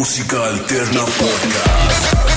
[0.00, 2.29] Música Alterna Podcast.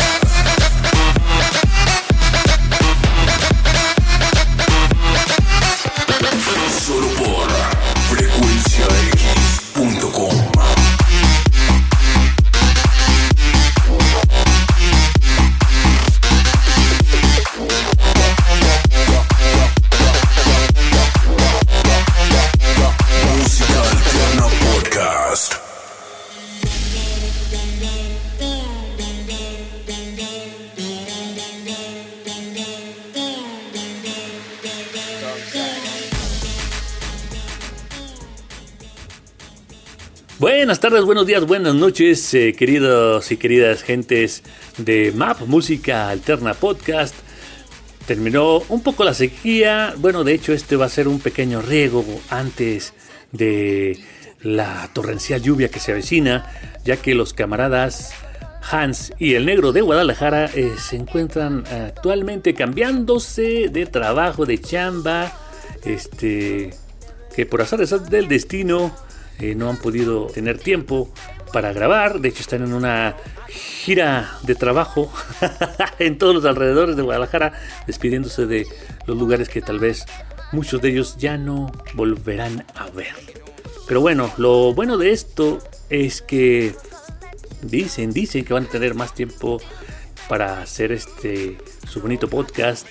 [40.90, 44.44] Tardes, buenos días, buenas noches, eh, queridos y queridas gentes
[44.78, 47.16] de MAP Música Alterna Podcast.
[48.06, 49.94] Terminó un poco la sequía.
[49.96, 52.94] Bueno, de hecho, este va a ser un pequeño riego antes
[53.32, 53.98] de
[54.42, 56.52] la torrencial lluvia que se avecina,
[56.84, 58.12] ya que los camaradas
[58.70, 65.32] Hans y el negro de Guadalajara eh, se encuentran actualmente cambiándose de trabajo, de chamba,
[65.86, 66.74] este,
[67.34, 68.94] que por azar del destino
[69.40, 71.12] eh, no han podido tener tiempo
[71.52, 72.20] para grabar.
[72.20, 73.16] De hecho, están en una
[73.48, 75.12] gira de trabajo
[76.00, 77.54] en todos los alrededores de Guadalajara,
[77.88, 78.66] despidiéndose de
[79.06, 80.06] los lugares que tal vez
[80.52, 83.14] muchos de ellos ya no volverán a ver.
[83.88, 86.74] Pero bueno, lo bueno de esto es que
[87.62, 89.62] dicen, dicen que van a tener más tiempo
[90.30, 92.88] para hacer este su bonito podcast,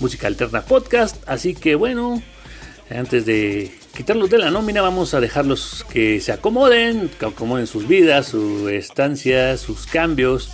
[0.00, 1.16] música alterna podcast.
[1.28, 2.22] Así que bueno,
[2.90, 7.88] antes de quitarlos de la nómina, vamos a dejarlos que se acomoden, que acomoden sus
[7.88, 10.50] vidas, su estancia, sus cambios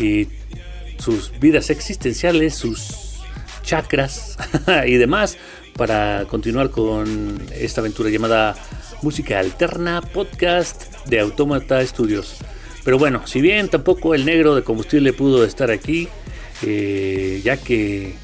[0.00, 0.26] y
[0.98, 3.20] sus vidas existenciales, sus
[3.62, 4.36] chakras
[4.86, 5.38] y demás
[5.76, 8.56] para continuar con esta aventura llamada
[9.00, 12.38] Música Alterna Podcast de Automata Studios.
[12.84, 16.08] Pero bueno, si bien tampoco el negro de combustible pudo estar aquí,
[16.62, 18.16] eh, ya que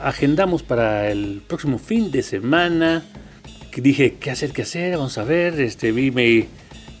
[0.00, 3.04] agendamos para el próximo fin de semana.
[3.82, 4.52] Dije, ¿qué hacer?
[4.52, 4.96] ¿Qué hacer?
[4.96, 5.60] Vamos a ver.
[5.60, 6.48] Este, vi mi,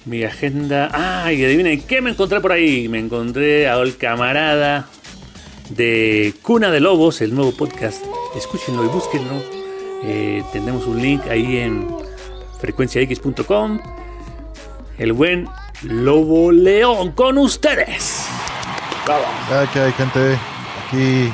[0.04, 0.90] mi agenda.
[0.92, 1.32] ¡Ah!
[1.32, 2.88] Y adivinen, ¿qué me encontré por ahí?
[2.88, 4.86] Me encontré a el camarada
[5.70, 8.04] de Cuna de Lobos, el nuevo podcast.
[8.36, 9.42] Escúchenlo y búsquenlo.
[10.04, 11.88] Eh, tenemos un link ahí en
[12.60, 13.80] frecuenciax.com.
[14.98, 15.48] El buen
[15.82, 18.26] Lobo León con ustedes.
[19.06, 20.38] Ya que hay gente
[20.86, 21.30] aquí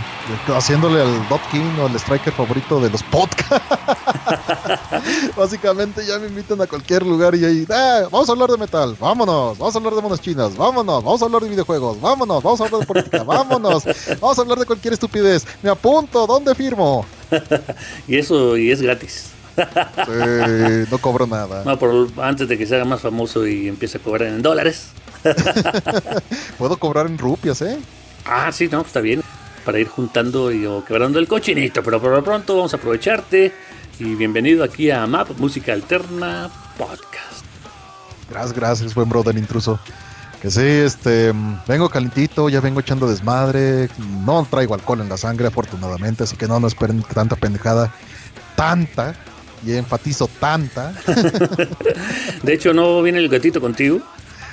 [0.48, 3.66] haciéndole al Dot King o al striker favorito de los podcasts.
[5.36, 8.96] Básicamente ya me invitan a cualquier lugar y ahí, "Ah, vamos a hablar de metal,
[8.98, 12.60] vámonos, vamos a hablar de monas chinas, vámonos, vamos a hablar de videojuegos, vámonos, vamos
[12.60, 13.84] a hablar de política, vámonos,
[14.20, 15.46] vamos a hablar de cualquier estupidez.
[15.62, 17.04] Me apunto, ¿dónde firmo?
[18.08, 19.30] y eso y es gratis.
[19.54, 21.62] Sí, no cobro nada.
[21.64, 24.88] No, por, antes de que se haga más famoso y empiece a cobrar en dólares.
[26.58, 27.78] Puedo cobrar en rupias, ¿eh?
[28.24, 29.22] Ah, sí, no, está bien.
[29.64, 31.82] Para ir juntando y o quebrando el cochinito.
[31.82, 33.52] Pero por lo pronto vamos a aprovecharte.
[33.98, 37.44] Y bienvenido aquí a MAP Música Alterna Podcast.
[38.30, 39.78] Gracias, gracias, buen brother intruso.
[40.40, 41.32] Que sí, este,
[41.68, 43.88] vengo calentito, ya vengo echando desmadre.
[44.24, 47.94] No traigo alcohol en la sangre, afortunadamente, así que no, no esperen tanta pendejada.
[48.56, 49.14] Tanta,
[49.64, 50.92] y enfatizo tanta.
[52.42, 54.00] De hecho, no viene el gatito contigo.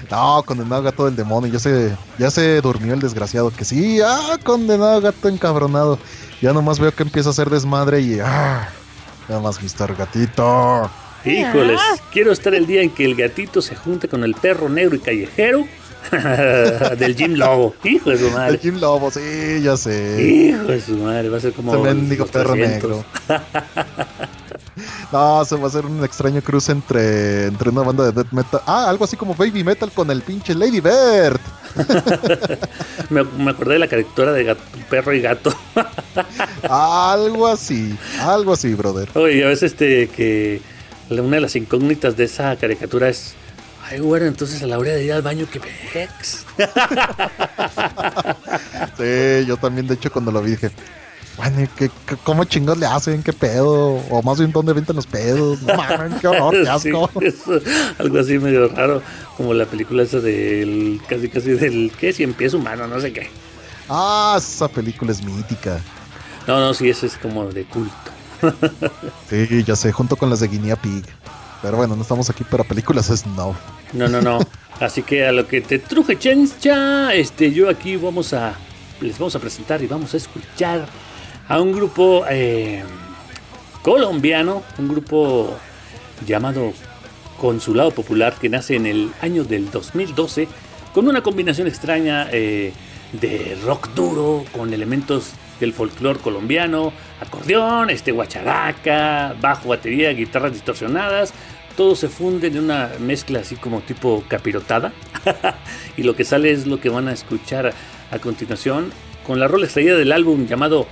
[0.10, 3.52] No, condenado gato del demonio, ya se, ya se durmió el desgraciado.
[3.52, 6.00] Que sí, ah, condenado gato encabronado.
[6.42, 8.70] Ya nomás veo que empieza a hacer desmadre y ah,
[9.28, 9.96] nada más Mr.
[9.96, 10.90] Gatito.
[11.26, 14.96] Híjoles, quiero estar el día en que el gatito se junte con el perro negro
[14.96, 15.68] y callejero
[16.98, 17.76] del Jim Lobo.
[17.84, 18.58] Hijo de su El madre.
[18.60, 20.24] Jim Lobo, sí, ya sé.
[20.24, 21.74] Hijo de su madre, va a ser como.
[21.76, 22.90] Ese mendigo perro 300.
[22.90, 23.06] negro.
[25.12, 28.62] No, se va a hacer un extraño cruce entre, entre una banda de death metal.
[28.66, 31.40] Ah, algo así como baby metal con el pinche Lady Bird.
[33.10, 35.54] Me, me acordé de la caricatura de gato- perro y gato.
[36.70, 39.10] Algo así, algo así, brother.
[39.16, 40.62] Oye, a veces este que
[41.10, 43.34] una de las incógnitas de esa caricatura es.
[43.90, 46.46] Ay, bueno, entonces a la hora de ir al baño, ¿qué pex?
[48.98, 50.72] Sí, yo también, de hecho, cuando lo vi dije,
[51.40, 53.24] bueno, ¿y ¿qué, qué- cómo chingos le hacen?
[53.24, 53.96] ¿Qué pedo?
[54.10, 55.62] O más bien, ¿dónde avientan los pedos?
[55.64, 57.10] No mames, qué horror, qué asco.
[58.00, 59.02] algo así medio raro,
[59.38, 62.14] como la película esa del casi casi del ¿qué?
[62.14, 63.30] Cien pies humano, no sé qué.
[63.90, 65.80] Ah, esa película es mítica.
[66.48, 67.94] No, no, sí, ese es como de culto.
[69.30, 71.04] Sí, ya sé, junto con las de Guinea Pig.
[71.62, 73.56] Pero bueno, no estamos aquí para películas, es no.
[73.94, 74.40] No, no, no.
[74.80, 78.54] Así que a lo que te truje chencha, este, yo aquí vamos a,
[79.02, 80.88] les vamos a presentar y vamos a escuchar
[81.50, 82.84] a un grupo eh,
[83.82, 85.58] colombiano, un grupo
[86.26, 86.74] llamado
[87.40, 90.48] Consulado Popular que nace en el año del 2012
[90.94, 92.72] con una combinación extraña eh,
[93.14, 101.34] de rock duro con elementos del folclore colombiano, acordeón, este guacharaca, bajo, batería, guitarras distorsionadas,
[101.76, 104.94] todo se funde en una mezcla así como tipo capirotada.
[105.98, 107.74] Y lo que sale es lo que van a escuchar
[108.12, 108.92] a continuación
[109.28, 110.88] con la rola extraída del álbum llamado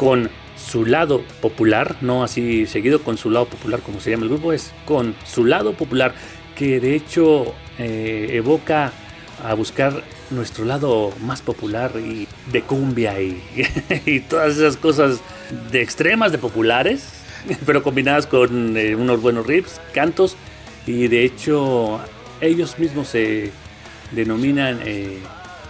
[0.00, 4.30] Con su lado popular, no así seguido con su lado popular como se llama el
[4.30, 6.14] grupo, es con su lado popular
[6.56, 8.92] que de hecho eh, evoca
[9.44, 13.42] a buscar nuestro lado más popular y de cumbia y,
[14.06, 15.20] y todas esas cosas
[15.70, 17.06] de extremas de populares,
[17.66, 20.34] pero combinadas con eh, unos buenos riffs, cantos
[20.86, 22.00] y de hecho
[22.40, 23.50] ellos mismos se
[24.12, 25.18] denominan eh,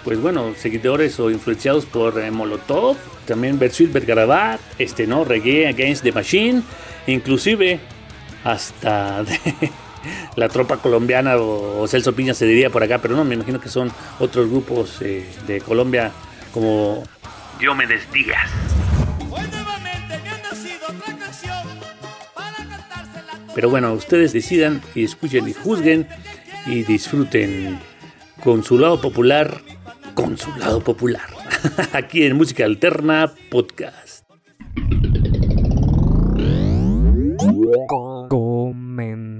[0.04, 6.02] pues bueno seguidores o influenciados por eh, Molotov, también Bersuit Bergarabat, este no Reggae Against
[6.02, 6.62] the Machine,
[7.06, 7.80] inclusive
[8.44, 9.38] hasta de,
[10.36, 13.60] la tropa colombiana o, o, Celso Piña se diría por acá, pero no, me imagino
[13.60, 16.12] que son otros grupos eh, de Colombia
[16.52, 17.02] como
[17.58, 18.50] Diomedes Díaz.
[23.54, 26.08] Pero bueno, ustedes decidan y escuchen y juzguen
[26.66, 27.78] y disfruten
[28.42, 29.60] con su lado popular,
[30.20, 31.28] con su lado popular.
[31.94, 34.28] Aquí en Música Alterna Podcast.
[38.28, 39.30] Comenzamos.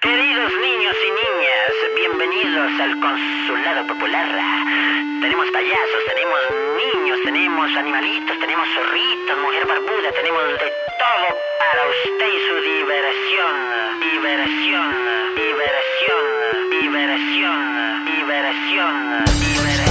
[0.00, 4.28] Queridos niños y niñas, bienvenidos al Consulado Popular.
[5.22, 6.38] Tenemos payasos, tenemos
[6.76, 13.54] niños, tenemos animalitos, tenemos zorritos, mujer barbuda, tenemos de todo para usted y su diversión.
[14.00, 16.22] Diversión, diversión,
[16.70, 19.85] diversión, diversión, diversión,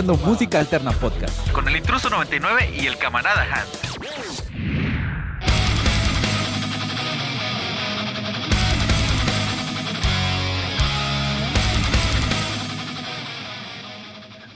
[0.00, 1.50] escuchando Música Alterna Podcast.
[1.52, 3.68] con el intruso 99 y el camarada Hans.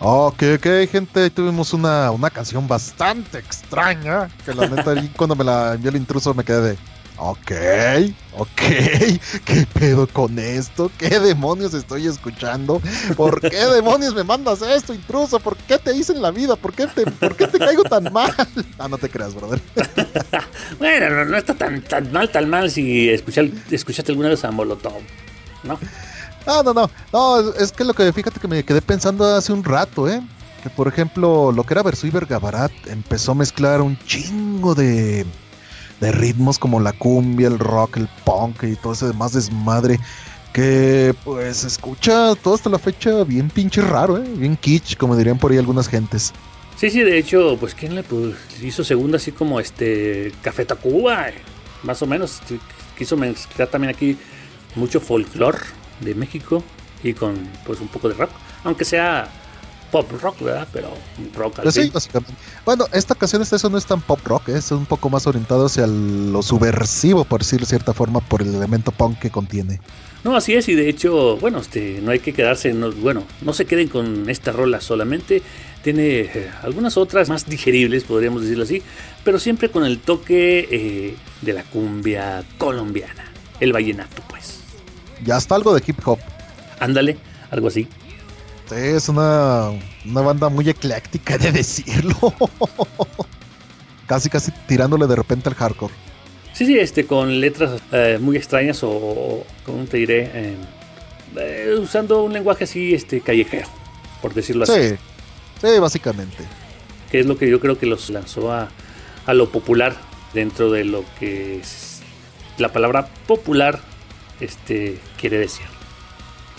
[0.06, 5.44] Ok, ok, gente, tuvimos una, una canción bastante extraña, que la neta ahí cuando me
[5.44, 6.78] la envió el intruso me quedé de,
[7.16, 7.52] ok,
[8.36, 8.48] ok,
[9.44, 10.90] ¿qué pedo con esto?
[10.98, 12.80] ¿Qué demonios estoy escuchando?
[13.16, 15.38] ¿Por qué demonios me mandas esto, intruso?
[15.40, 16.56] ¿Por qué te hice en la vida?
[16.56, 18.32] ¿Por qué te, por qué te caigo tan mal?
[18.78, 19.60] Ah, no te creas, brother.
[20.78, 24.50] Bueno, no, no está tan, tan mal, tan mal si escuchar, escuchaste alguna vez a
[24.50, 25.00] Molotov,
[25.62, 25.78] ¿no?
[26.46, 29.64] No, no, no, no, es- que lo que fíjate que me quedé pensando hace un
[29.64, 30.20] rato, ¿eh?
[30.62, 35.24] Que por ejemplo, lo que era Versuit Vergarabat empezó a mezclar un chingo de,
[36.04, 39.98] de ritmos como la cumbia, el rock, el punk y todo ese demás desmadre.
[40.52, 44.28] Que pues escucha todo hasta la fecha bien pinche raro, ¿eh?
[44.36, 46.32] Bien kitsch, como dirían por ahí algunas gentes.
[46.76, 51.26] Sí, sí, de hecho, pues quién le pues, hizo segunda así como este Café Tacuba,
[51.82, 52.40] más o menos.
[52.96, 54.16] Quiso mezclar también aquí
[54.76, 55.58] mucho folclore
[56.00, 56.62] de México
[57.02, 58.30] y con pues un poco de rock,
[58.62, 59.28] aunque sea
[59.94, 60.66] pop rock, ¿verdad?
[60.72, 60.88] Pero
[61.36, 62.34] rock al Pues sí, básicamente.
[62.64, 65.66] Bueno, esta ocasión hasta eso no es tan pop rock, es un poco más orientado
[65.66, 69.80] hacia lo subversivo, por decirlo de cierta forma, por el elemento punk que contiene.
[70.24, 73.52] No, así es, y de hecho, bueno, este, no hay que quedarse, no- bueno, no
[73.52, 75.42] se queden con esta rola solamente,
[75.84, 78.82] tiene eh, algunas otras más digeribles, podríamos decirlo así,
[79.22, 84.58] pero siempre con el toque eh, de la cumbia colombiana, el vallenato, pues.
[85.24, 86.18] Ya hasta algo de hip hop.
[86.80, 87.16] Ándale,
[87.52, 87.86] algo así.
[88.68, 89.70] Sí, es una,
[90.04, 92.16] una banda muy ecléctica de decirlo.
[94.06, 95.92] casi, casi tirándole de repente al hardcore.
[96.52, 100.30] Sí, sí, este, con letras eh, muy extrañas o, o, ¿cómo te diré?
[100.32, 100.56] Eh,
[101.36, 103.68] eh, usando un lenguaje así, este, callejero,
[104.22, 104.90] por decirlo así.
[104.90, 104.96] Sí,
[105.60, 106.44] sí, básicamente.
[107.10, 108.70] que es lo que yo creo que los lanzó a,
[109.26, 109.96] a lo popular
[110.32, 112.00] dentro de lo que es
[112.58, 113.80] la palabra popular
[114.40, 115.66] este quiere decir.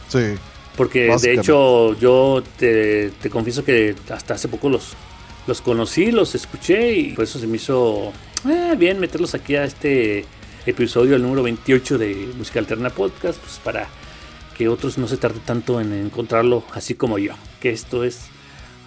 [0.09, 0.35] Sí.
[0.77, 4.93] Porque de hecho yo te, te confieso que hasta hace poco los,
[5.47, 8.11] los conocí, los escuché y por eso se me hizo
[8.47, 10.25] eh, bien meterlos aquí a este
[10.65, 13.87] episodio, el número 28 de Música Alterna Podcast, pues para
[14.57, 18.27] que otros no se tarden tanto en encontrarlo así como yo, que esto es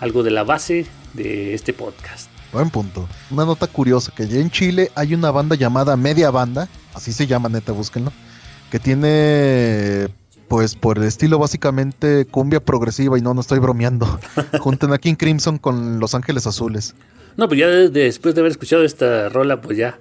[0.01, 2.31] algo de la base de este podcast.
[2.53, 3.09] Buen punto.
[3.31, 7.27] Una nota curiosa, que ya en Chile hay una banda llamada Media Banda, así se
[7.27, 8.13] llama, neta, búsquenlo,
[8.71, 10.09] que tiene,
[10.49, 14.19] pues por el estilo básicamente cumbia progresiva y no, no estoy bromeando.
[14.61, 16.95] Junten a King Crimson con Los Ángeles Azules.
[17.37, 19.99] No, pues ya de- después de haber escuchado esta rola, pues ya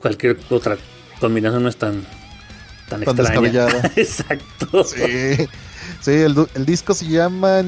[0.00, 0.76] cualquier otra
[1.20, 2.04] combinación no es tan,
[2.88, 3.66] tan, Tan extraña.
[3.96, 4.84] Exacto.
[4.84, 5.46] Sí,
[6.00, 7.62] sí, el, disco se llama...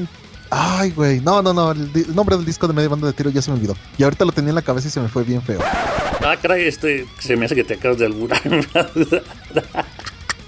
[0.51, 3.41] Ay, güey, no, no, no, el, nombre del disco de Media Banda de Tiro ya
[3.41, 3.75] se me olvidó.
[3.97, 5.59] Y ahorita lo tenía en la cabeza y se me fue bien feo.
[5.63, 8.41] Ah, caray, este, se me hace que te acabas de alburar.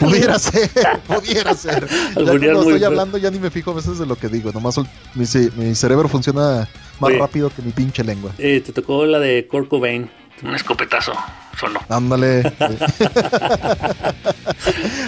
[0.10, 0.70] Pudiera ser,
[1.08, 1.88] pudiera ser.
[1.88, 2.88] Ya cuando estoy feo.
[2.88, 4.52] hablando ya ni me fijo a veces de lo que digo.
[4.52, 6.68] Nomás mi, mi cerebro funciona
[7.00, 7.20] más Oye.
[7.20, 8.32] rápido que mi pinche lengua.
[8.38, 10.10] Eh, te tocó la de Kurt Cobain.
[10.44, 11.14] Un escopetazo,
[11.60, 11.80] solo.
[11.90, 12.44] Ándale.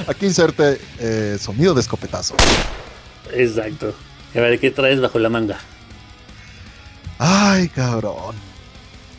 [0.08, 2.36] Aquí inserte eh, sonido de escopetazo.
[3.34, 3.94] Exacto.
[4.36, 5.58] A ver, ¿qué traes bajo la manga?
[7.20, 8.36] Ay, cabrón.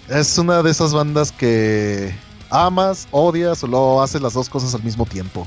[0.08, 2.12] Es una de esas bandas que
[2.50, 5.46] amas, odias o luego haces las dos cosas al mismo tiempo.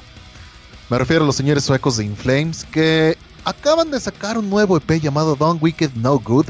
[0.93, 5.01] Me refiero a los señores suecos de Inflames que acaban de sacar un nuevo EP
[5.01, 6.45] llamado Don't Wicked No Good,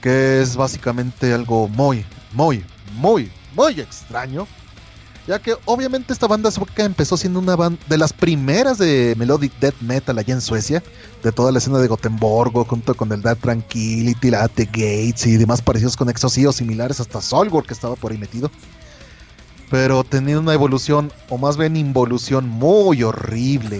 [0.00, 4.46] que es básicamente algo muy, muy, muy, muy extraño.
[5.26, 9.52] Ya que obviamente esta banda sueca empezó siendo una banda de las primeras de Melodic
[9.58, 10.80] Death Metal allá en Suecia,
[11.24, 15.36] de toda la escena de Gotemburgo, junto con el Death Tranquility, la The Gates y
[15.36, 18.52] demás parecidos con Exosí o similares, hasta Solgor que estaba por ahí metido.
[19.70, 23.78] Pero tenía una evolución, o más bien involución muy horrible.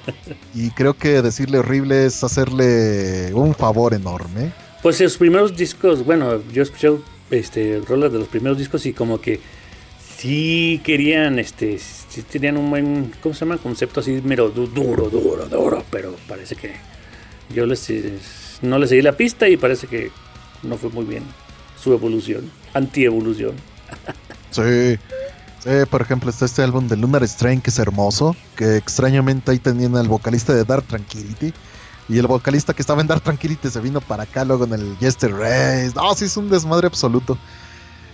[0.54, 4.52] y creo que decirle horrible es hacerle un favor enorme.
[4.82, 6.90] Pues sus primeros discos, bueno, yo escuché
[7.30, 9.40] este, rolas de los primeros discos y como que
[10.18, 13.56] sí querían, este, sí tenían un buen, ¿cómo se llama?
[13.58, 16.72] Concepto así, mero du- duro, duro, duro, pero parece que
[17.54, 17.88] yo les,
[18.62, 20.10] no les seguí la pista y parece que
[20.62, 21.22] no fue muy bien
[21.82, 23.54] su evolución, anti-evolución.
[24.50, 24.98] Sí.
[25.62, 29.58] Sí, por ejemplo, está este álbum de Lunar Strain que es hermoso, que extrañamente ahí
[29.58, 31.52] tenían al vocalista de Dark Tranquility.
[32.08, 34.96] Y el vocalista que estaba en Dark Tranquility se vino para acá luego en el
[34.98, 35.92] Jester Race.
[35.94, 37.38] No, sí es un desmadre absoluto.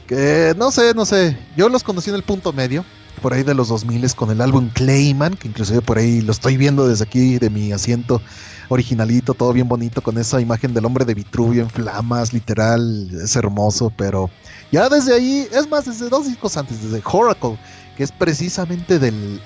[0.06, 1.38] Que no sé, no sé.
[1.56, 2.84] Yo los conocí en el punto medio,
[3.22, 6.56] por ahí de los 2000 con el álbum Clayman, que inclusive por ahí lo estoy
[6.56, 8.20] viendo desde aquí de mi asiento
[8.68, 13.36] originalito, todo bien bonito, con esa imagen del hombre de Vitruvio en flamas, literal, es
[13.36, 14.30] hermoso, pero
[14.72, 17.58] ya desde ahí, es más, desde dos discos antes, desde Oracle,
[17.96, 19.40] que es precisamente del,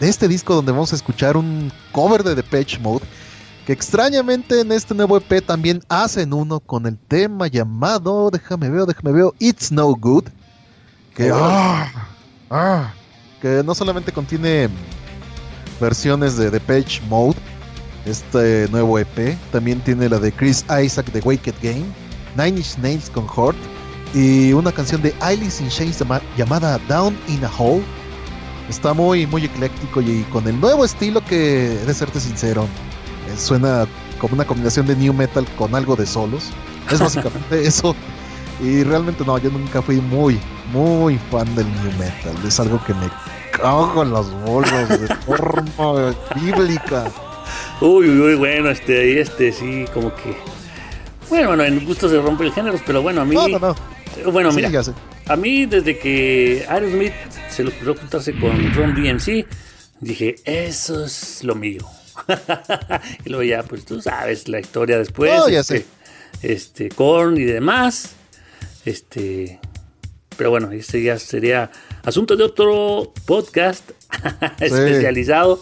[0.00, 3.04] de este disco donde vamos a escuchar un cover de Depeche Mode,
[3.66, 8.86] Que extrañamente en este nuevo EP también hacen uno con el tema llamado, déjame ver,
[8.86, 10.24] déjame ver, It's No Good.
[11.14, 12.08] Que, ah,
[12.50, 12.92] ah,
[13.40, 14.68] que no solamente contiene
[15.80, 17.36] versiones de Depeche Mode,
[18.06, 21.84] este nuevo EP, también tiene la de Chris Isaac de Waked Game,
[22.36, 23.58] Nine Inch Nails con Hort
[24.14, 27.82] y una canción de Alice in Chains llama- llamada Down in a Hole.
[28.68, 31.36] Está muy, muy ecléctico y con el nuevo estilo que,
[31.86, 32.64] de serte sincero,
[33.28, 33.86] eh, suena
[34.18, 36.44] como una combinación de new metal con algo de solos.
[36.90, 37.94] Es básicamente eso.
[38.62, 40.38] Y realmente no, yo nunca fui muy,
[40.72, 42.34] muy fan del new metal.
[42.46, 43.08] Es algo que me
[43.50, 47.04] cago en las bolas de forma bíblica.
[47.80, 50.36] Uy, uy, uy, bueno, este, ahí, este, sí, como que.
[51.28, 53.34] Bueno, bueno, en gusto se rompe el género, pero bueno, a mí.
[53.34, 53.74] No, no, no.
[54.30, 54.82] Bueno, Sí, mira,
[55.26, 57.12] a mí desde que Aerosmith
[57.50, 59.46] se le ocurrió juntarse con Ron DMC,
[60.00, 61.86] dije, eso es lo mío.
[63.24, 65.32] y luego ya, pues tú sabes la historia después.
[65.32, 65.86] No, ya este, sé.
[66.42, 68.14] este, Korn y demás.
[68.84, 69.60] Este,
[70.36, 71.70] pero bueno, ese ya sería
[72.02, 73.90] asunto de otro podcast
[74.60, 75.56] especializado.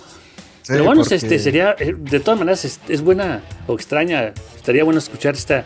[0.63, 4.33] Sí, Pero bueno, porque- este sería, eh, de todas maneras, es, es buena o extraña,
[4.57, 5.65] estaría bueno escuchar esta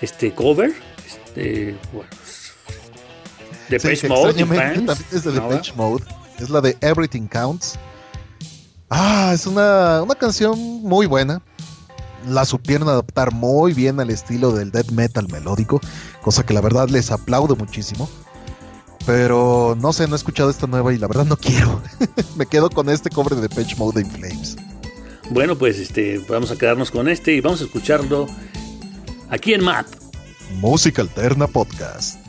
[0.00, 0.72] este cover,
[1.92, 2.10] bueno,
[3.68, 5.48] de Sí, Mode, también es de ¿no?
[5.48, 6.04] Depeche Mode.
[6.38, 7.78] Es la de Everything Counts.
[8.90, 11.42] Ah, es una, una canción muy buena.
[12.26, 15.80] La supieron adaptar muy bien al estilo del death metal melódico,
[16.22, 18.08] cosa que la verdad les aplaudo muchísimo.
[19.06, 21.80] Pero no sé, no he escuchado esta nueva y la verdad no quiero.
[22.36, 24.56] Me quedo con este cover de Depeche Mode in Flames.
[25.30, 28.26] Bueno, pues este, vamos a quedarnos con este y vamos a escucharlo
[29.28, 29.86] aquí en MAP.
[30.50, 32.27] Música Alterna Podcast.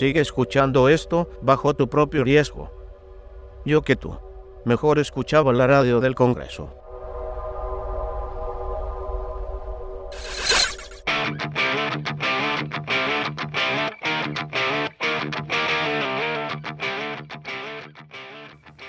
[0.00, 2.70] Sigue escuchando esto bajo tu propio riesgo.
[3.66, 4.18] Yo que tú.
[4.64, 6.74] Mejor escuchaba la radio del Congreso.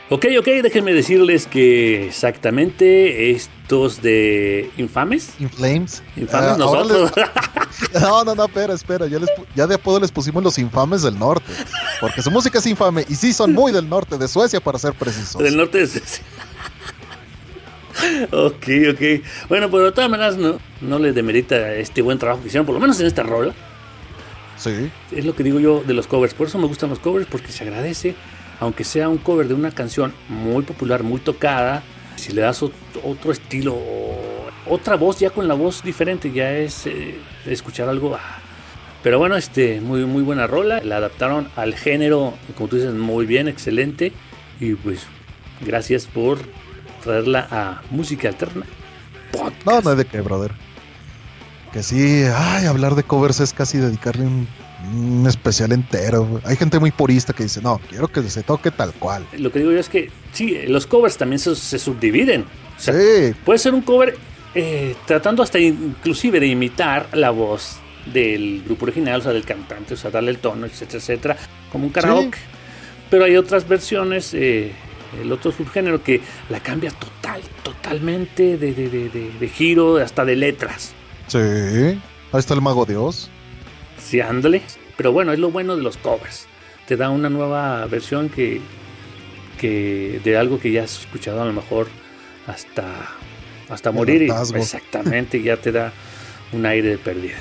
[0.10, 3.32] Ok, ok, déjenme decirles que exactamente
[4.01, 5.31] de Infames.
[5.39, 6.03] Inflames.
[6.17, 7.12] Infames Ah, nosotros.
[7.15, 9.07] les- No, no, no, espera, espera.
[9.07, 11.51] Ya, les ya de apodo les pusimos los infames del norte.
[11.99, 14.93] Porque su música es infame y sí son muy del norte, de Suecia para ser
[14.93, 15.41] precisos.
[15.41, 16.23] Del norte de Suecia.
[18.31, 19.25] ok, ok.
[19.49, 22.75] Bueno, pero de todas maneras no, no le demerita este buen trabajo que hicieron, por
[22.75, 23.53] lo menos en esta rola.
[24.57, 24.91] Sí.
[25.12, 26.34] Es lo que digo yo de los covers.
[26.34, 28.15] Por eso me gustan los covers, porque se agradece,
[28.60, 31.84] aunque sea un cover de una canción muy popular, muy tocada,
[32.21, 32.71] si le das ot-
[33.03, 38.15] otro estilo o otra voz, ya con la voz diferente, ya es eh, escuchar algo.
[38.15, 38.38] ah.
[39.03, 40.79] Pero bueno, este, muy, muy buena rola.
[40.84, 44.13] La adaptaron al género, como tú dices, muy bien, excelente.
[44.60, 45.07] Y pues,
[45.60, 46.38] gracias por
[47.03, 48.65] traerla a música alterna.
[49.31, 49.65] Podcast.
[49.65, 50.51] No, no hay de qué, brother.
[51.73, 54.47] Que sí, ay, hablar de covers es casi dedicarle un,
[54.93, 56.41] un especial entero.
[56.43, 59.25] Hay gente muy purista que dice, no, quiero que se toque tal cual.
[59.38, 62.41] Lo que digo yo es que, sí, los covers también se, se subdividen.
[62.77, 64.17] O sea, Sí, Puede ser un cover
[64.53, 67.77] eh, tratando hasta inclusive de imitar la voz
[68.12, 71.38] del grupo original, o sea, del cantante, o sea, darle el tono, etcétera, etcétera,
[71.71, 72.38] como un karaoke.
[73.10, 74.73] Pero hay otras versiones, eh,
[75.21, 80.25] el otro subgénero que la cambia total, totalmente de, de- de- de- de giro, hasta
[80.25, 80.93] de letras.
[81.31, 81.99] Sí.
[82.33, 83.29] Ahí está el mago de Oz.
[83.97, 84.61] Sí, ándale.
[84.97, 86.47] Pero bueno, es lo bueno de los covers.
[86.87, 88.61] Te da una nueva versión que,
[89.59, 91.87] que de algo que ya has escuchado a lo mejor
[92.47, 92.85] hasta,
[93.69, 94.23] hasta morir.
[94.23, 95.93] y- exactamente, ya te da
[96.51, 97.37] un aire de pérdida.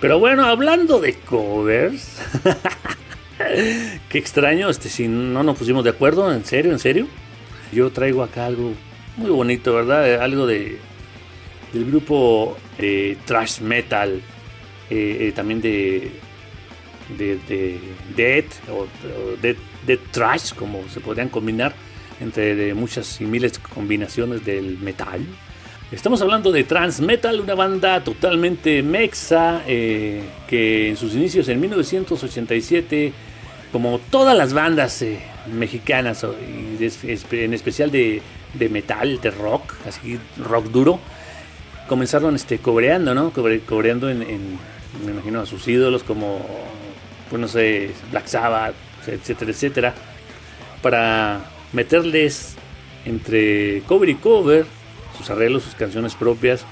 [0.00, 2.18] Pero bueno, hablando de covers.
[4.08, 7.06] Qué extraño, este, si no nos pusimos de acuerdo, en serio, en serio.
[7.72, 8.72] Yo traigo acá algo
[9.16, 10.22] muy bonito, ¿verdad?
[10.22, 10.78] Algo de
[11.76, 14.20] del grupo eh, Trash Metal,
[14.90, 16.10] eh, eh, también de
[17.16, 17.78] de, de
[18.16, 21.74] Dead o, o Dead, Dead Trash, como se podrían combinar
[22.20, 25.24] entre de muchas y miles de combinaciones del metal.
[25.92, 31.60] Estamos hablando de Trans Metal, una banda totalmente mexa eh, que en sus inicios en
[31.60, 33.12] 1987,
[33.70, 35.04] como todas las bandas
[35.52, 36.82] mexicanas y
[37.36, 38.20] en especial de,
[38.54, 40.98] de metal, de rock, así rock duro,
[41.88, 43.32] comenzaron este cobreando, ¿no?
[43.32, 44.20] Cobre- cobreando en,
[45.04, 46.44] me imagino a sus ídolos como
[47.30, 48.74] pues no sé, Black Sabbath,
[49.06, 49.94] etcétera, etcétera,
[50.80, 51.40] para
[51.72, 52.54] meterles
[53.04, 54.64] entre cover y cover
[55.18, 56.64] sus arreglos, sus canciones propias,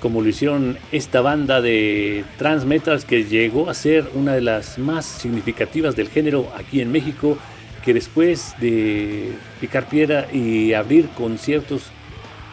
[0.00, 4.78] como lo hicieron esta banda de trans metals que llegó a ser una de las
[4.78, 7.36] más significativas del género aquí en México,
[7.84, 11.84] que después de picar piedra y abrir conciertos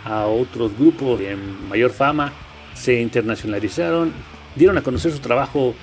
[0.06, 2.32] a otros grupos de mayor fama,
[2.74, 4.12] se internacionalizaron,
[4.56, 5.76] dieron a conocer su trabajo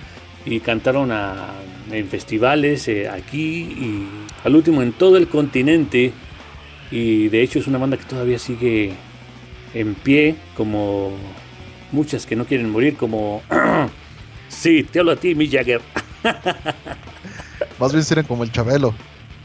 [0.45, 1.49] y cantaron a-
[1.91, 4.09] en festivales eh, aquí y
[4.45, 6.13] al último en todo el continente.
[6.91, 8.93] Y de hecho es una banda que todavía sigue
[9.75, 11.13] en pie, como
[11.93, 13.43] muchas que no quieren morir, como...
[14.49, 15.81] sí, te hablo a ti, Mick Jagger.
[17.79, 18.95] Más bien serían como el Chabelo.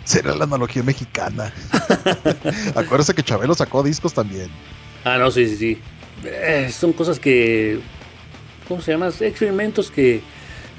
[0.06, 1.54] Será la analogía mexicana.
[2.76, 4.50] Acuérdese que Chabelo sacó discos también.
[5.04, 5.78] Ah, no, sí, sí, sí.
[6.26, 7.80] Eh, son cosas que.
[8.68, 9.08] ¿Cómo se llama?
[9.08, 10.22] Experimentos que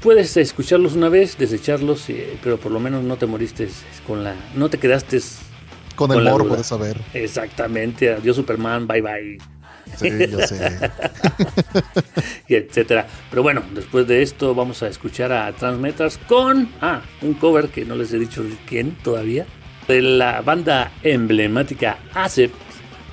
[0.03, 3.69] puedes escucharlos una vez, desecharlos, eh, pero por lo menos no te moriste
[4.07, 4.35] con la.
[4.55, 5.21] No te quedaste.
[5.95, 7.01] Con Con el morbo de saber.
[7.13, 8.13] Exactamente.
[8.13, 9.39] Adiós, Superman, bye bye.
[9.97, 10.91] Sí, ya sé.
[12.49, 13.07] y etcétera.
[13.31, 17.85] Pero bueno, después de esto vamos a escuchar a Transmeters con ah, un cover que
[17.85, 19.47] no les he dicho quién todavía
[19.88, 22.53] de la banda emblemática ASEP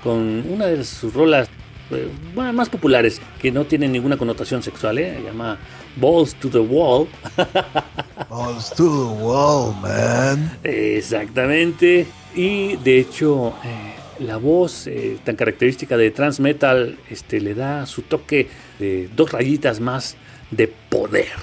[0.04, 1.50] con una de sus rolas
[1.92, 2.10] eh,
[2.54, 5.16] más populares que no tienen ninguna connotación sexual, ¿eh?
[5.18, 5.58] se llama
[5.96, 7.08] Balls to the Wall.
[8.30, 10.58] Balls to the wall, man.
[10.64, 12.08] Exactamente.
[12.34, 17.86] Y de hecho, eh, la voz eh, tan característica de Trans Metal este, le da
[17.86, 20.16] su toque de dos rayitas más
[20.50, 21.36] de poder.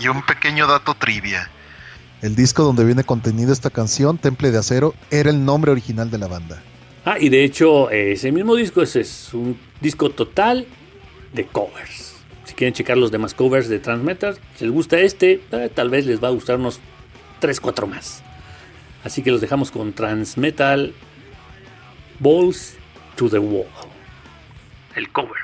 [0.00, 1.50] Y un pequeño dato trivia.
[2.24, 6.16] El disco donde viene contenida esta canción, Temple de Acero, era el nombre original de
[6.16, 6.62] la banda.
[7.04, 10.66] Ah, y de hecho, eh, ese mismo disco es, es un disco total
[11.34, 12.14] de covers.
[12.44, 15.90] Si quieren checar los demás covers de Trans Metal, si les gusta este, eh, tal
[15.90, 16.80] vez les va a gustar unos
[17.40, 18.22] 3, 4 más.
[19.04, 20.94] Así que los dejamos con Trans Metal
[22.20, 22.76] Balls
[23.16, 23.66] to the Wall.
[24.96, 25.36] El cover.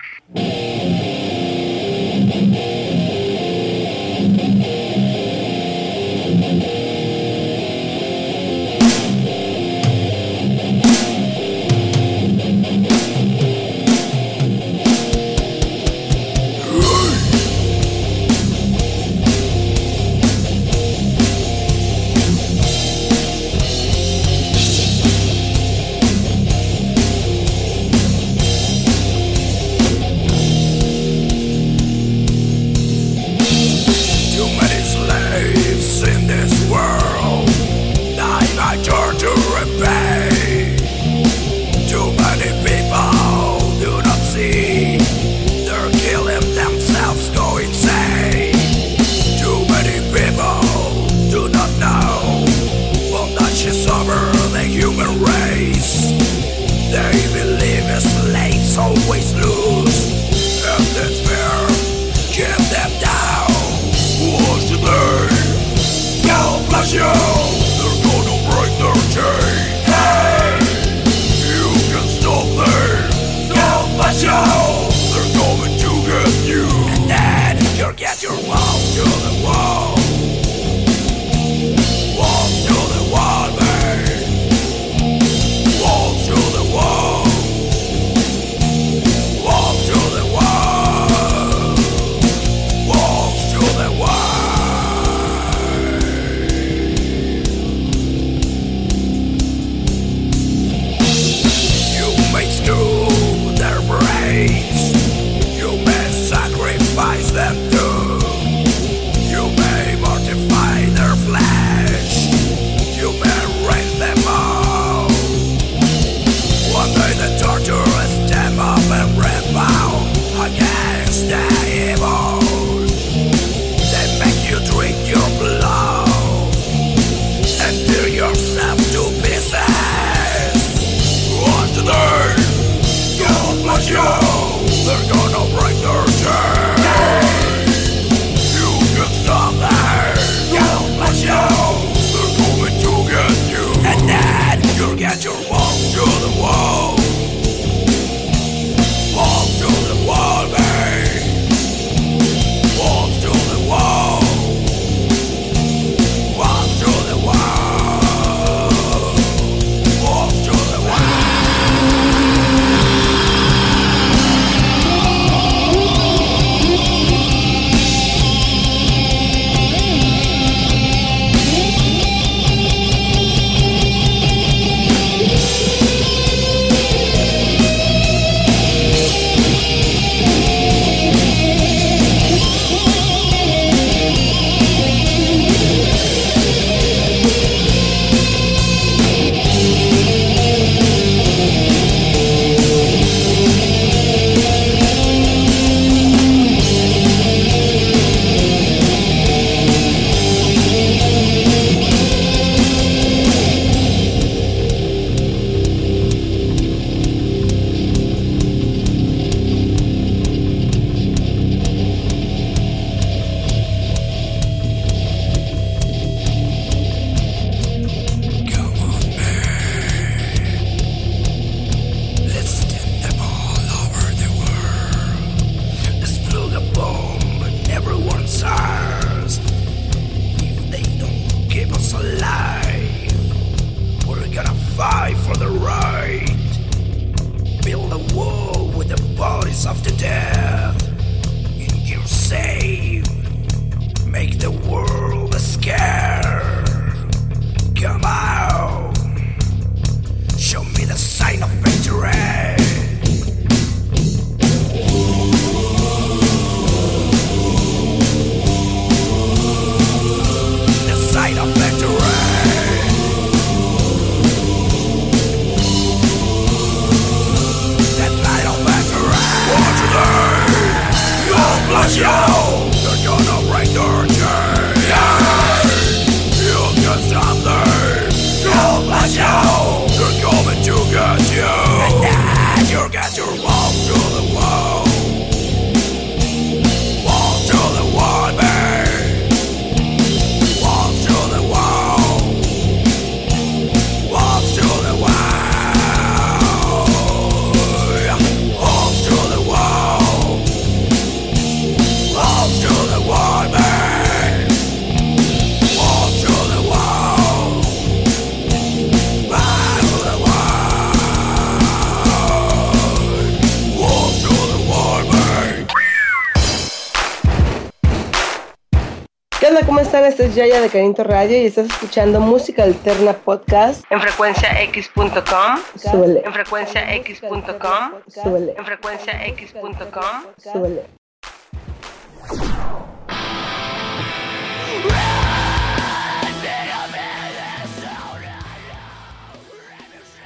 [320.21, 325.59] Este es Yaya de Caninto Radio y estás escuchando Música Alterna Podcast en frecuenciax.com.
[325.77, 326.23] Súbele.
[326.27, 327.93] En frecuenciax.com.
[328.07, 328.55] Súbele.
[328.59, 330.53] En frecuenciax.com.
[330.53, 331.00] Súbele.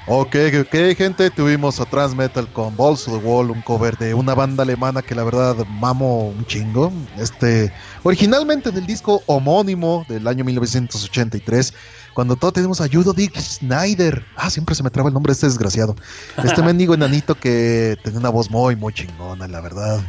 [0.07, 4.13] Ok, ok, gente, tuvimos a Trans Metal con Balls to the Wall, un cover de
[4.13, 6.93] una banda alemana que la verdad mamo un chingo.
[7.17, 11.73] Este, originalmente del disco homónimo del año 1983,
[12.13, 14.23] cuando todos tenemos a Judo Dick Snyder.
[14.37, 15.97] Ah, siempre se me traba el nombre de este desgraciado.
[16.45, 20.03] Este mendigo enanito que tenía una voz muy, muy chingona, la verdad.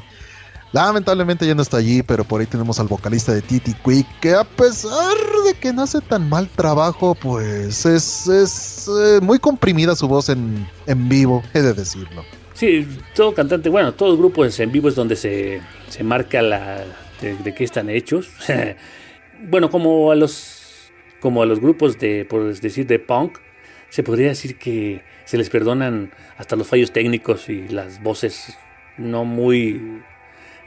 [0.76, 4.34] Lamentablemente ya no está allí, pero por ahí tenemos al vocalista de Titi Quick, que
[4.34, 9.96] a pesar de que no hace tan mal trabajo, pues es, es eh, muy comprimida
[9.96, 12.26] su voz en, en vivo, he de decirlo.
[12.56, 12.86] Sí,
[13.16, 16.84] todo cantante, bueno, todo grupo es en vivo es donde se, se marca la
[17.22, 18.28] de, de qué están hechos.
[19.48, 23.38] bueno, como a los como a los grupos de por decir de punk,
[23.88, 28.58] se podría decir que se les perdonan hasta los fallos técnicos y las voces
[28.98, 30.04] no muy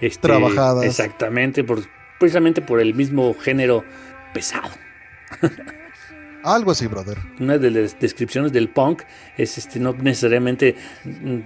[0.00, 0.84] este, Trabajadas.
[0.84, 1.82] Exactamente, por,
[2.18, 3.84] precisamente por el mismo género
[4.32, 4.70] pesado.
[6.44, 7.18] Algo así, brother.
[7.40, 9.02] Una de las descripciones del punk
[9.36, 10.76] es este no necesariamente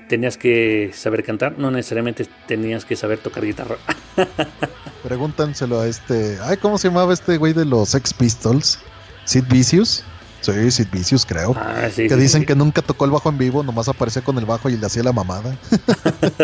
[0.08, 3.76] tenías que saber cantar, no necesariamente tenías que saber tocar guitarra.
[5.02, 6.38] Pregúntanselo a este.
[6.42, 8.78] Ay, ¿cómo se llamaba este güey de los Sex Pistols?
[9.24, 10.04] Sid Vicious.
[10.42, 11.54] Sí, Sid Vicious, creo.
[11.56, 12.46] Ah, sí, que sí, dicen sí.
[12.46, 15.02] que nunca tocó el bajo en vivo, nomás aparecía con el bajo y le hacía
[15.02, 15.56] la mamada.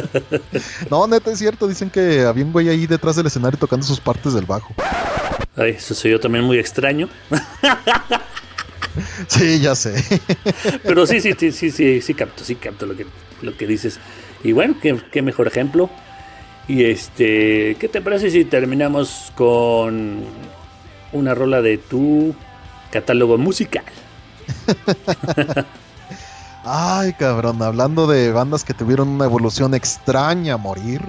[0.90, 1.66] no, neta, es cierto.
[1.66, 4.72] Dicen que había un güey ahí detrás del escenario tocando sus partes del bajo.
[5.56, 7.08] Ay, eso soy yo también muy extraño.
[9.28, 10.02] Sí, ya sé.
[10.82, 13.06] Pero sí, sí, sí, sí, sí, sí capto, sí capto lo que,
[13.42, 14.00] lo que dices.
[14.42, 15.90] Y bueno, qué, qué mejor ejemplo.
[16.66, 20.24] Y este, ¿qué te parece si terminamos con
[21.12, 22.34] una rola de tu
[22.90, 23.84] catálogo musical?
[26.64, 31.00] Ay, cabrón, hablando de bandas que tuvieron una evolución extraña a morir.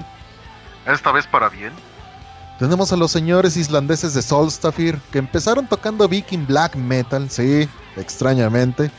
[0.85, 1.73] Esta vez para bien.
[2.59, 8.91] Tenemos a los señores islandeses de Solstafir que empezaron tocando Viking Black Metal, sí, extrañamente.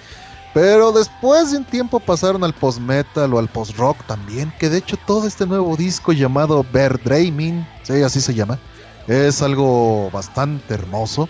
[0.52, 4.96] Pero después de un tiempo pasaron al post-metal o al post-rock también, que de hecho
[5.06, 8.58] todo este nuevo disco llamado Verdreaming, sí, así se llama,
[9.06, 11.28] es algo bastante hermoso.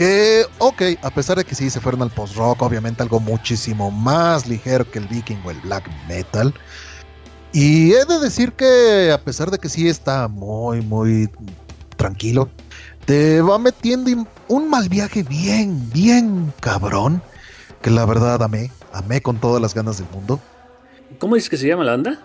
[0.00, 4.46] Que, ok, a pesar de que sí se fueron al post-rock, obviamente algo muchísimo más
[4.48, 6.54] ligero que el Viking o el Black Metal.
[7.52, 11.28] Y he de decir que a pesar de que sí está muy, muy
[11.98, 12.48] tranquilo,
[13.04, 17.20] te va metiendo un mal viaje bien, bien cabrón.
[17.82, 20.40] Que la verdad amé, amé con todas las ganas del mundo.
[21.18, 22.18] ¿Cómo dices que se llama la banda?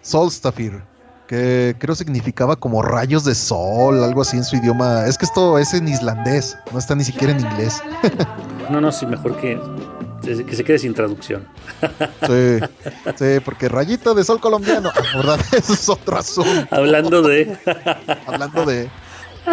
[0.00, 0.82] Solstafir,
[1.32, 5.06] que creo significaba como rayos de sol, algo así en su idioma.
[5.06, 7.82] Es que esto es en islandés, no está ni siquiera en inglés.
[8.70, 9.60] No, no, sí, mejor que,
[10.22, 11.46] que se quede sin traducción.
[12.26, 12.58] Sí,
[13.16, 15.40] sí, porque rayito de sol colombiano, ah, ¿verdad?
[15.52, 16.68] Eso es otro asunto.
[16.70, 17.58] Hablando de.
[18.26, 18.88] Hablando de.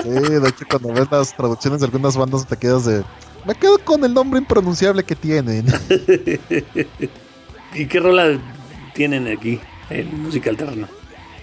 [0.04, 3.04] Sí, de hecho, cuando ves las traducciones de algunas bandas, te quedas de.
[3.46, 5.66] Me quedo con el nombre impronunciable que tienen.
[7.74, 8.40] ¿Y qué rola
[8.94, 10.88] tienen aquí en música alterna?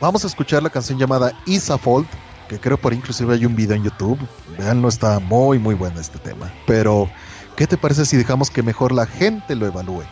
[0.00, 2.06] Vamos a escuchar la canción llamada Isafold,
[2.48, 4.18] que creo por inclusive hay un video en YouTube.
[4.58, 6.52] Veanlo, está muy, muy bueno este tema.
[6.66, 7.08] Pero,
[7.56, 10.04] ¿qué te parece si dejamos que mejor la gente lo evalúe?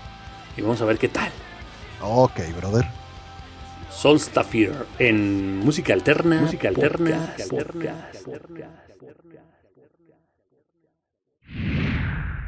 [0.56, 1.30] Y vamos a ver qué tal.
[2.00, 2.86] Ok, brother.
[3.90, 6.40] Solstafir en música alterna.
[6.40, 7.34] Música alterna.
[11.46, 12.43] Thank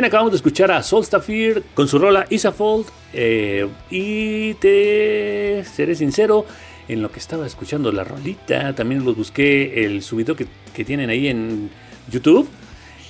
[0.00, 2.86] Bien, acabamos de escuchar a Solstafir con su rola Isafold.
[3.12, 6.46] Eh, y te seré sincero,
[6.88, 11.10] en lo que estaba escuchando la rolita, también los busqué el subido que, que tienen
[11.10, 11.68] ahí en
[12.10, 12.48] YouTube.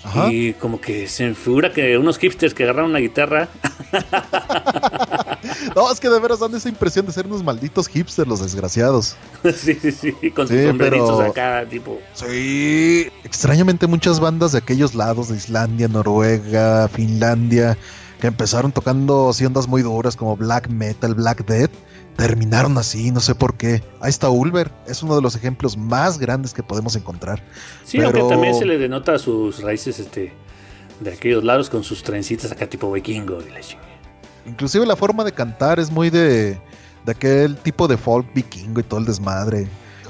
[0.03, 0.32] Ajá.
[0.32, 3.49] Y como que se me figura que unos hipsters que agarraron una guitarra.
[5.76, 9.16] No, es que de veras dan esa impresión de ser unos malditos hipsters, los desgraciados.
[9.54, 11.98] sí, sí, sí, con sus Sí, sombreritos pero- acá, tipo.
[12.14, 13.08] Sí.
[13.24, 17.76] Extrañamente muchas bandas de aquellos lados, de Islandia, Noruega, Finlandia,
[18.20, 21.70] que empezaron tocando así ondas muy duras como black metal, black death,
[22.16, 23.82] terminaron así, no sé por qué.
[24.00, 27.42] Ahí está Ulver, es uno de los ejemplos más grandes que podemos encontrar.
[27.84, 30.32] Sí, Pero- aunque también se le denota sus raíces este,
[31.00, 33.89] de aquellos lados con sus trencitas acá tipo vikingo y la chingada.
[34.47, 36.59] Inclusive la forma de cantar es muy de,
[37.05, 39.66] de aquel tipo de folk vikingo y todo el desmadre.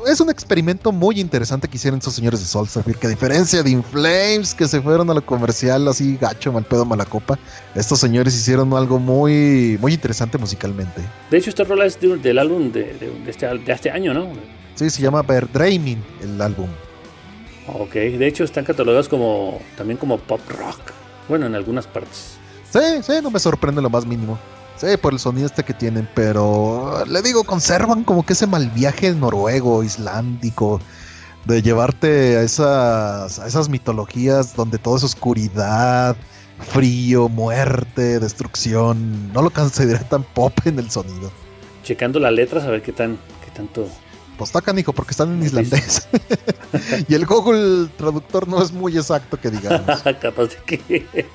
[0.06, 3.68] Es un experimento muy interesante que hicieron esos señores de Solstafir, que a diferencia de
[3.70, 7.38] Inflames, que se fueron a lo comercial así gacho, mal pedo, mala copa,
[7.74, 11.02] estos señores hicieron algo muy, muy interesante musicalmente.
[11.30, 14.14] De hecho, esta rola es de del álbum de, de- de este, de este año,
[14.14, 14.28] ¿no?
[14.74, 16.68] Sí, se llama Verdreaming el álbum.
[17.66, 20.80] Ok, de hecho están catalogados como también como pop rock.
[21.28, 22.38] Bueno, en algunas partes.
[22.72, 24.38] Sí, sí, no me sorprende lo más mínimo.
[24.76, 28.70] Sí, por el sonido este que tienen, pero le digo, conservan como que ese mal
[28.70, 30.80] viaje noruego, islandico,
[31.44, 36.16] de llevarte a esas, a esas mitologías donde todo es oscuridad,
[36.60, 39.32] frío, muerte, destrucción.
[39.32, 41.30] No lo consideré tan pop en el sonido.
[41.82, 43.86] Checando las letras a ver qué tan qué tanto.
[44.38, 46.08] Pues está canijo porque están en islandés.
[47.08, 50.00] y el Google traductor no es muy exacto que digamos.
[50.20, 51.26] Capaz de que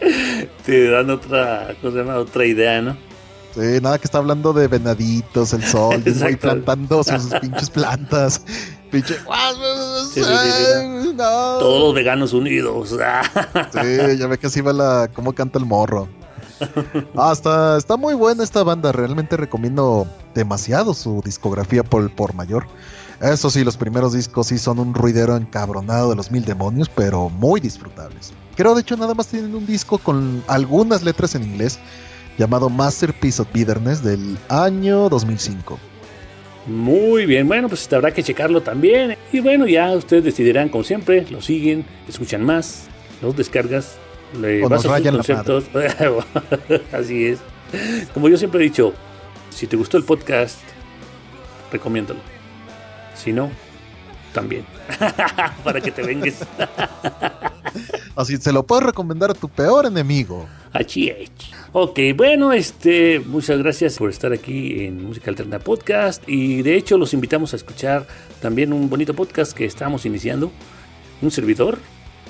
[0.66, 2.16] te dan otra, ¿cómo se llama?
[2.16, 2.96] Otra idea, ¿no?
[3.54, 8.42] Sí, nada que está hablando de venaditos, el sol, y plantando sus pinches plantas.
[8.90, 9.14] Pinche.
[9.14, 11.58] Sí, sí, sí, sí, No.
[11.58, 12.96] Todos los veganos unidos.
[13.72, 15.10] Sí, ya ve que así va la.
[15.12, 16.08] cómo canta el morro.
[17.16, 18.92] Ah, está, está muy buena esta banda.
[18.92, 22.66] Realmente recomiendo demasiado su discografía por, por mayor.
[23.20, 27.28] Eso sí, los primeros discos sí son un ruidero encabronado de los mil demonios, pero
[27.28, 28.32] muy disfrutables.
[28.56, 31.78] Creo, de hecho, nada más tienen un disco con algunas letras en inglés
[32.38, 35.78] llamado Masterpiece of Bitterness del año 2005.
[36.66, 39.16] Muy bien, bueno, pues habrá que checarlo también.
[39.32, 42.86] Y bueno, ya ustedes decidirán, como siempre, lo siguen, escuchan más,
[43.22, 43.96] los descargas,
[44.40, 45.64] le O nos vas a sus conceptos.
[46.92, 47.38] Así es.
[48.12, 48.92] Como yo siempre he dicho,
[49.50, 50.58] si te gustó el podcast,
[51.72, 52.20] recomiéndalo.
[53.14, 53.50] Si no,
[54.32, 54.64] también.
[55.64, 56.44] Para que te vengues.
[58.16, 60.46] Así se lo puedes recomendar a tu peor enemigo.
[60.72, 61.12] Achí.
[61.72, 66.22] Ok, bueno, este, muchas gracias por estar aquí en Música Alterna Podcast.
[66.28, 68.06] Y de hecho, los invitamos a escuchar
[68.40, 70.50] también un bonito podcast que estamos iniciando.
[71.22, 71.78] Un servidor.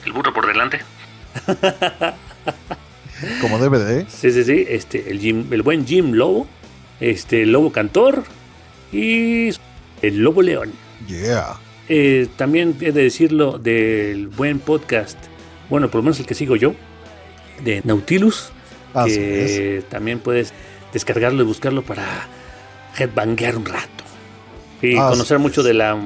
[0.04, 0.80] El burro por delante.
[3.40, 4.06] Como DVD.
[4.08, 4.66] Sí, sí, sí.
[4.68, 6.46] Este, el, Jim, el buen Jim Lobo.
[7.00, 8.24] Este, el Lobo Cantor.
[8.92, 9.48] Y
[10.02, 10.72] el Lobo León.
[11.06, 11.58] Yeah.
[11.92, 15.18] Eh, también he de decirlo del buen podcast.
[15.68, 16.72] Bueno, por lo menos el que sigo yo.
[17.64, 18.52] De Nautilus.
[18.94, 20.52] Así que también puedes
[20.92, 22.28] descargarlo y buscarlo para
[22.96, 24.04] headbanguear un rato.
[24.80, 25.98] Y Así conocer mucho de la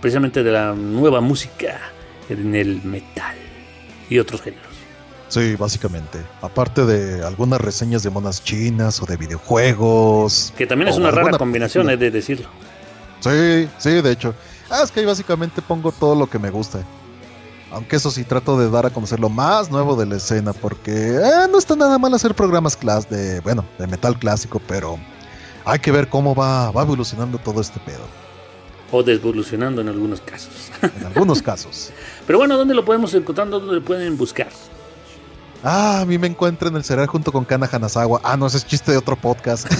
[0.00, 1.80] precisamente de la nueva música
[2.28, 3.36] en el metal
[4.10, 4.68] y otros géneros.
[5.28, 6.18] Sí, básicamente.
[6.42, 10.52] Aparte de algunas reseñas de monas chinas o de videojuegos.
[10.58, 12.06] Que también es una rara combinación, película.
[12.06, 12.48] he de decirlo.
[13.20, 14.34] Sí, sí, de hecho.
[14.70, 16.84] Ah, es que ahí básicamente pongo todo lo que me gusta.
[17.72, 20.92] Aunque eso sí trato de dar a conocer lo más nuevo de la escena, porque
[20.92, 24.98] eh, no está nada mal hacer programas clas de, bueno, de metal clásico, pero
[25.64, 28.02] hay que ver cómo va, va evolucionando todo este pedo.
[28.92, 30.70] O desvolucionando en algunos casos.
[30.82, 31.92] En algunos casos.
[32.26, 33.48] Pero bueno, ¿dónde lo podemos encontrar?
[33.48, 34.48] ¿Dónde lo pueden buscar?
[35.62, 38.20] Ah, a mí me encuentran en el cereal junto con Kana Hanazawa.
[38.24, 39.66] Ah, no, ese es chiste de otro podcast.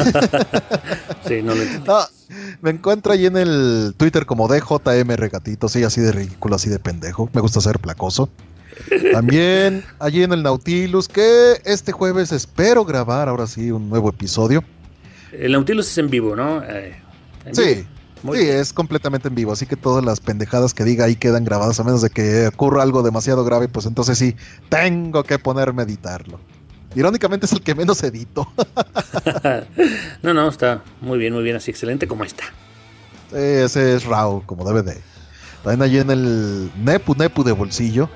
[1.26, 1.88] Sí, no lo entendí.
[2.60, 6.80] Me encuentro ahí en el Twitter como DJM Regatito, sí, así de ridículo, así de
[6.80, 7.30] pendejo.
[7.32, 8.28] Me gusta ser placoso.
[9.12, 14.64] También allí en el Nautilus, que este jueves espero grabar ahora sí un nuevo episodio.
[15.32, 16.62] El Nautilus es en vivo, ¿no?
[16.64, 16.96] Eh,
[17.44, 17.88] en Sí, vivo.
[18.22, 18.56] Muy sí, bien.
[18.58, 21.84] es completamente en vivo, así que todas las pendejadas que diga ahí quedan grabadas, a
[21.84, 24.36] menos de que ocurra algo demasiado grave, pues entonces sí,
[24.68, 26.38] tengo que ponerme a editarlo.
[26.94, 28.46] Irónicamente es el que menos edito.
[30.22, 32.44] no, no, está muy bien, muy bien, así excelente como está.
[33.30, 35.00] Sí, ese es RAW, como debe de.
[35.62, 38.08] También allí en el Nepu Nepu de bolsillo,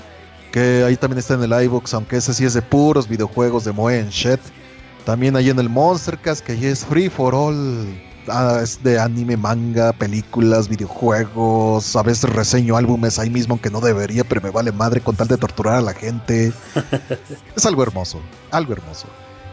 [0.51, 3.73] que ahí también está en el iBox, aunque ese sí es de puros videojuegos de
[3.73, 4.41] Moe and Shit.
[5.05, 7.87] También ahí en el Monstercast, que ahí es free for all
[8.29, 11.97] ah, es de anime, manga, películas, videojuegos.
[11.97, 15.29] A veces reseño álbumes ahí mismo que no debería, pero me vale madre con tal
[15.29, 16.53] de torturar a la gente.
[17.57, 18.21] es algo hermoso,
[18.51, 19.07] algo hermoso.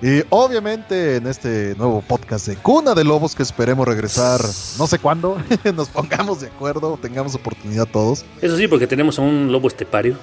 [0.04, 4.42] Y obviamente en este nuevo podcast de Cuna de Lobos que esperemos regresar
[4.80, 5.38] no sé cuándo,
[5.76, 8.26] nos pongamos de acuerdo, tengamos oportunidad todos.
[8.42, 10.18] Eso sí, porque tenemos a un lobo estepario.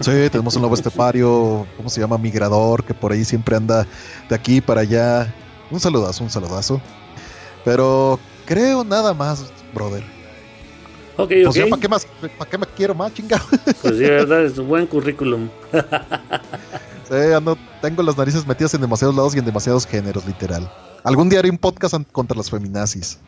[0.00, 2.18] Sí, tenemos un lobo estepario, ¿cómo se llama?
[2.18, 3.86] Migrador, que por ahí siempre anda
[4.28, 5.32] de aquí para allá.
[5.70, 6.80] Un saludazo, un saludazo.
[7.64, 10.02] Pero creo nada más, brother.
[11.16, 11.68] Ok, Pues ok.
[11.70, 12.06] ¿para qué más?
[12.38, 13.44] ¿Para qué me quiero más, chingado?
[13.82, 15.48] Pues sí, verdad, es un buen currículum.
[17.08, 20.72] Sí, ando- tengo las narices metidas en demasiados lados y en demasiados géneros, literal.
[21.04, 23.18] Algún día haré un podcast contra las feminazis.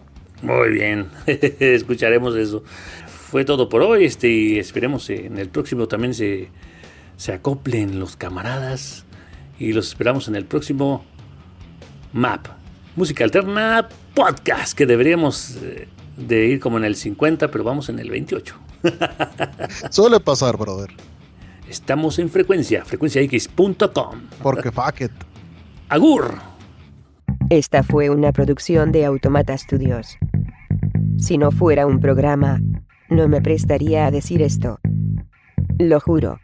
[0.40, 2.62] Muy bien, escucharemos eso.
[3.30, 6.48] Fue todo por hoy, este, y esperemos en el próximo también se,
[7.18, 9.04] se acoplen los camaradas
[9.58, 11.04] y los esperamos en el próximo
[12.14, 12.46] MAP,
[12.96, 17.98] Música Alterna Podcast, que deberíamos eh, de ir como en el 50, pero vamos en
[17.98, 18.54] el 28.
[19.90, 20.90] Suele pasar, brother.
[21.68, 24.20] Estamos en frecuencia, frecuenciax.com.
[24.40, 25.12] Porque fuck it.
[25.88, 26.38] Agur.
[27.50, 30.16] Esta fue una producción de Automata Studios.
[31.18, 32.60] Si no fuera un programa,
[33.08, 34.78] no me prestaría a decir esto.
[35.78, 36.38] Lo juro.